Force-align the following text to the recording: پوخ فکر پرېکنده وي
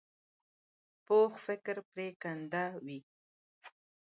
پوخ 1.05 1.31
فکر 1.45 1.75
پرېکنده 1.91 2.63
وي 2.85 2.99